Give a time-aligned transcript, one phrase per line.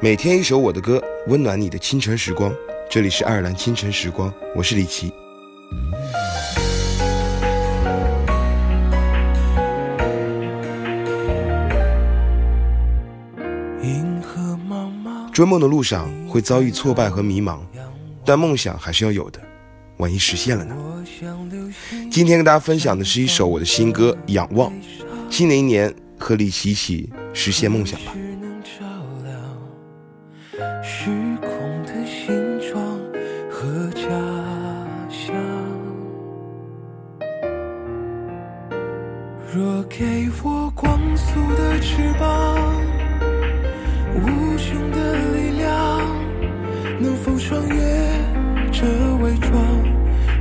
[0.00, 2.54] 每天一首我的歌，温暖你的清晨时光。
[2.88, 5.12] 这里是爱尔兰清晨时光，我是李琦。
[15.32, 17.58] 追梦的路上会遭遇挫败和迷茫，
[18.24, 19.40] 但梦想还是要有的。
[19.96, 20.76] 万一实现了呢？
[22.08, 24.70] 今天跟大家分享的是一首我的新歌《仰望》。
[25.28, 28.12] 新的一年，和李琦一起实现梦想吧。
[39.54, 42.58] 若给我光速的翅膀，
[44.14, 44.26] 无
[44.58, 46.00] 穷的力量，
[47.00, 47.74] 能否穿越
[48.70, 48.84] 这
[49.22, 49.58] 伪装？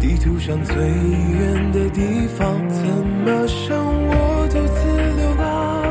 [0.00, 5.84] 地图上最远的地方，怎么剩我独自流浪？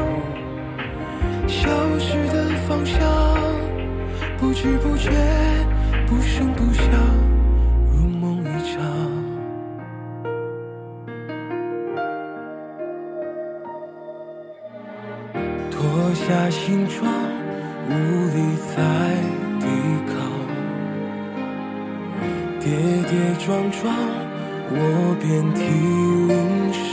[1.48, 3.00] 消失的方向。
[4.40, 5.12] 不知不觉，
[6.08, 6.84] 不声不响，
[15.94, 17.06] 脱下行装，
[17.88, 17.92] 无
[18.34, 18.38] 力
[18.76, 18.78] 再
[19.60, 19.68] 抵
[20.10, 20.12] 抗。
[22.60, 22.66] 跌
[23.08, 23.14] 跌
[23.46, 23.94] 撞撞，
[24.72, 24.76] 我
[25.22, 25.62] 遍体
[26.28, 26.34] 鳞
[26.74, 26.90] 伤。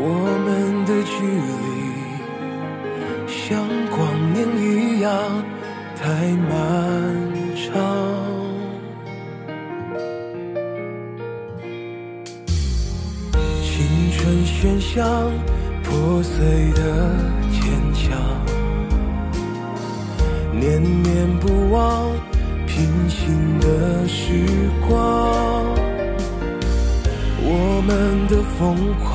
[0.00, 0.02] 我
[0.46, 0.48] 们
[0.86, 1.52] 的距离。
[3.26, 3.36] 像
[3.90, 3.98] 光
[4.32, 5.12] 年一样
[6.00, 6.02] 太
[6.48, 6.50] 漫
[7.54, 7.76] 长，
[13.62, 13.76] 青
[14.12, 14.96] 春喧嚣，
[15.88, 16.82] 破碎的
[17.50, 17.60] 坚
[17.94, 18.12] 强，
[20.52, 22.12] 念念不忘
[22.66, 22.76] 平
[23.08, 24.44] 行的时
[24.86, 24.98] 光，
[27.40, 29.08] 我们的疯狂，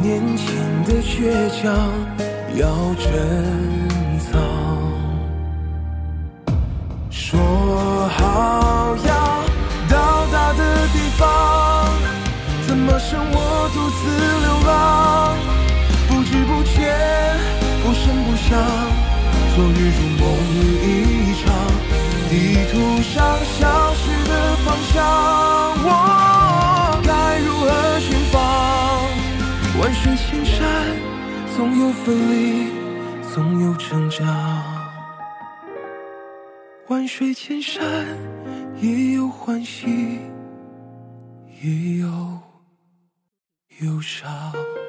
[0.00, 0.46] 年轻
[0.84, 1.62] 的倔强。
[2.54, 3.08] 要珍
[4.30, 4.30] 藏。
[7.10, 7.40] 说
[8.10, 9.10] 好要
[9.88, 9.96] 到
[10.30, 10.60] 达的
[10.92, 11.24] 地方，
[12.66, 13.41] 怎么剩我
[13.92, 14.08] 独自
[14.40, 15.36] 流浪？
[16.08, 16.92] 不知不觉，
[17.82, 18.58] 不声不响，
[19.54, 20.22] 昨日如梦
[20.82, 21.44] 一场。
[22.30, 22.32] 地
[22.72, 23.14] 图上
[23.44, 25.04] 消失的方向，
[25.84, 25.88] 我
[27.04, 27.68] 该如何
[28.00, 28.34] 寻访？
[29.78, 30.56] 万水千山。
[31.54, 32.68] 总有分离，
[33.34, 34.26] 总有成长。
[36.88, 37.84] 万水千山，
[38.80, 40.18] 也有欢喜，
[41.62, 42.08] 也有
[43.82, 44.81] 忧伤。